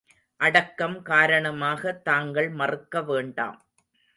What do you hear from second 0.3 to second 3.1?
அடக்கம் காரணமாக தாங்கள் மறுக்க